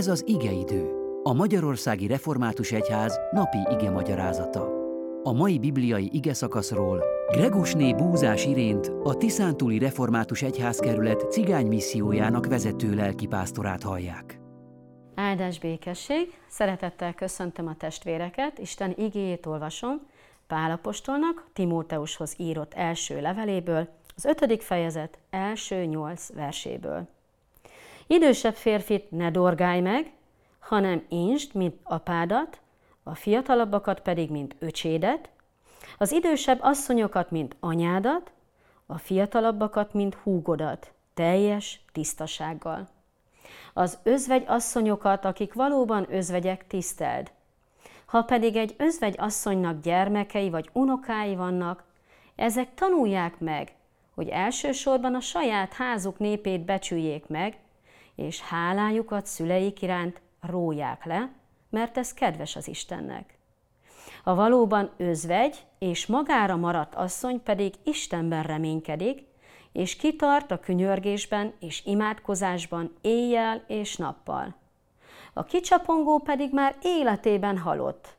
[0.00, 0.90] Ez az igeidő,
[1.22, 4.68] a Magyarországi Református Egyház napi ige magyarázata.
[5.22, 12.94] A mai bibliai ige szakaszról Gregusné Búzás Irént, a Tiszántúli Református Egyházkerület cigány missziójának vezető
[12.94, 14.40] lelkipásztorát hallják.
[15.14, 20.06] Áldás békesség, szeretettel köszöntöm a testvéreket, Isten igéjét olvasom,
[20.46, 27.08] Pálapostolnak Timóteushoz írott első leveléből, az ötödik fejezet első nyolc verséből.
[28.12, 30.12] Idősebb férfit ne dorgálj meg,
[30.58, 32.60] hanem insd, mint apádat,
[33.02, 35.28] a fiatalabbakat pedig, mint öcsédet,
[35.98, 38.32] az idősebb asszonyokat, mint anyádat,
[38.86, 42.88] a fiatalabbakat, mint húgodat, teljes tisztasággal.
[43.72, 47.30] Az özvegy asszonyokat, akik valóban özvegyek, tiszteld.
[48.06, 51.84] Ha pedig egy özvegy asszonynak gyermekei vagy unokái vannak,
[52.36, 53.74] ezek tanulják meg,
[54.14, 57.58] hogy elsősorban a saját házuk népét becsüljék meg,
[58.20, 61.32] és hálájukat szüleik iránt róják le,
[61.70, 63.38] mert ez kedves az Istennek.
[64.24, 69.24] A valóban özvegy és magára maradt asszony pedig Istenben reménykedik,
[69.72, 74.54] és kitart a könyörgésben és imádkozásban éjjel és nappal.
[75.32, 78.16] A kicsapongó pedig már életében halott.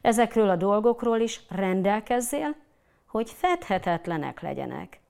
[0.00, 2.56] Ezekről a dolgokról is rendelkezzél,
[3.06, 5.01] hogy fedhetetlenek legyenek.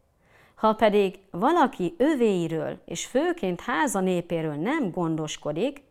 [0.62, 5.82] Ha pedig valaki övéiről és főként háza népéről nem gondoskodik,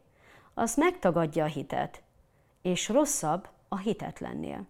[0.54, 2.02] az megtagadja a hitet,
[2.62, 4.66] és rosszabb a hitetlennél.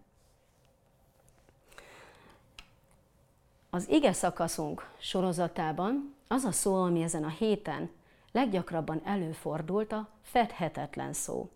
[3.69, 7.89] Az ige szakaszunk sorozatában az a szó, ami ezen a héten
[8.31, 11.49] leggyakrabban előfordult, a fedhetetlen szó.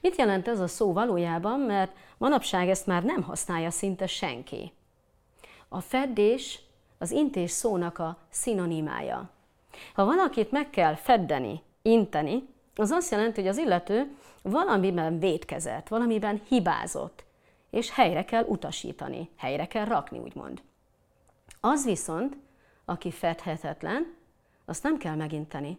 [0.00, 4.72] Mit jelent ez a szó valójában, mert manapság ezt már nem használja szinte senki.
[5.68, 6.68] A feddés
[7.02, 9.30] az intés szónak a szinonimája.
[9.94, 16.40] Ha valakit meg kell feddeni, inteni, az azt jelenti, hogy az illető valamiben védkezett, valamiben
[16.48, 17.24] hibázott,
[17.70, 20.62] és helyre kell utasítani, helyre kell rakni, úgymond.
[21.60, 22.36] Az viszont,
[22.84, 24.14] aki fedhetetlen,
[24.64, 25.78] azt nem kell meginteni.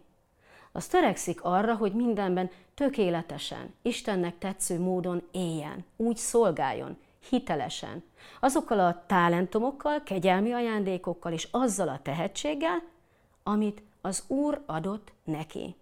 [0.72, 6.96] Az törekszik arra, hogy mindenben tökéletesen, Istennek tetsző módon éljen, úgy szolgáljon,
[7.28, 8.04] hitelesen,
[8.40, 12.82] azokkal a talentumokkal, kegyelmi ajándékokkal és azzal a tehetséggel,
[13.42, 15.74] amit az Úr adott neki.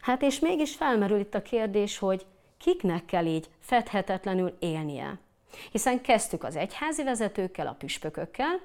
[0.00, 2.26] Hát és mégis felmerül itt a kérdés, hogy
[2.58, 5.18] kiknek kell így fedhetetlenül élnie.
[5.70, 8.60] Hiszen kezdtük az egyházi vezetőkkel, a püspökökkel,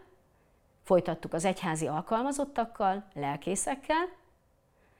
[0.84, 4.09] folytattuk az egyházi alkalmazottakkal, lelkészekkel,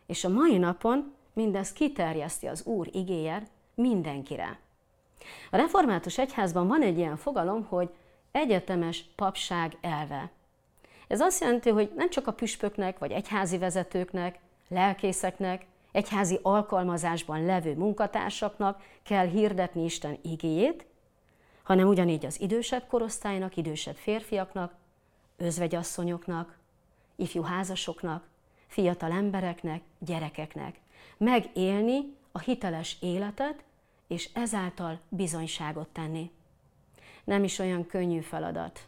[0.06, 4.59] és a mai napon mindez kiterjeszti az Úr igéje mindenkire.
[5.51, 7.89] A református egyházban van egy ilyen fogalom, hogy
[8.31, 10.31] egyetemes papság elve.
[11.07, 17.75] Ez azt jelenti, hogy nem csak a püspöknek, vagy egyházi vezetőknek, lelkészeknek, egyházi alkalmazásban levő
[17.75, 20.85] munkatársaknak kell hirdetni Isten igéjét,
[21.63, 24.73] hanem ugyanígy az idősebb korosztálynak, idősebb férfiaknak,
[25.37, 26.57] özvegyasszonyoknak,
[27.15, 28.27] ifjú házasoknak,
[28.67, 30.79] fiatal embereknek, gyerekeknek.
[31.17, 33.63] Megélni a hiteles életet,
[34.07, 36.31] és ezáltal bizonyságot tenni.
[37.23, 38.88] Nem is olyan könnyű feladat.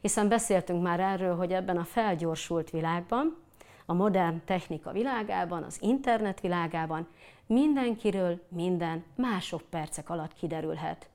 [0.00, 3.36] Hiszen beszéltünk már erről, hogy ebben a felgyorsult világban,
[3.86, 7.08] a modern technika világában, az internet világában
[7.46, 11.08] mindenkiről minden másodpercek alatt kiderülhet.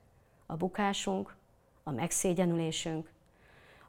[0.46, 1.34] A bukásunk,
[1.82, 3.10] a megszégyenülésünk,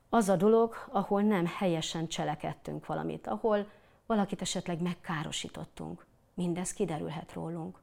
[0.09, 3.69] az a dolog, ahol nem helyesen cselekedtünk valamit, ahol
[4.05, 6.05] valakit esetleg megkárosítottunk.
[6.33, 7.79] Mindez kiderülhet rólunk.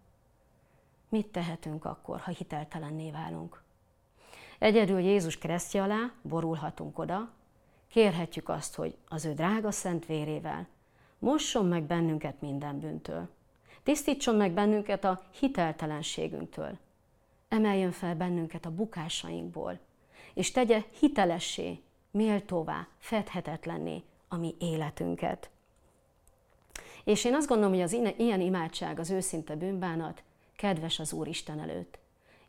[1.08, 3.62] Mit tehetünk akkor, ha hiteltelenné válunk?
[4.58, 7.30] Egyedül Jézus keresztje alá borulhatunk oda,
[7.88, 10.66] kérhetjük azt, hogy az ő drága szent vérével
[11.18, 13.28] mosson meg bennünket minden bűntől.
[13.82, 16.78] Tisztítson meg bennünket a hiteltelenségünktől.
[17.48, 19.78] Emeljön fel bennünket a bukásainkból,
[20.34, 21.80] és tegye hitelessé,
[22.10, 25.50] méltóvá, fedhetetlenné a mi életünket.
[27.04, 30.22] És én azt gondolom, hogy az ilyen imádság, az őszinte bűnbánat
[30.56, 31.98] kedves az Úr Isten előtt,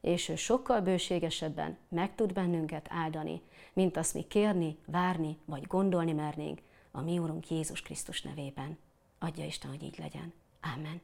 [0.01, 3.41] és ő sokkal bőségesebben meg tud bennünket áldani,
[3.73, 6.61] mint azt mi kérni, várni vagy gondolni mernénk
[6.91, 8.77] a mi Úrunk Jézus Krisztus nevében.
[9.19, 10.33] Adja Isten, hogy így legyen.
[10.75, 11.01] Amen.